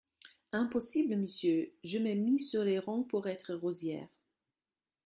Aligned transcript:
Impossible, 0.51 1.15
monsieur, 1.15 1.75
je 1.83 1.99
m’ai 1.99 2.15
mis 2.15 2.39
sur 2.39 2.63
les 2.63 2.79
rangs 2.79 3.03
pour 3.03 3.27
être 3.27 3.53
rosière. 3.53 4.07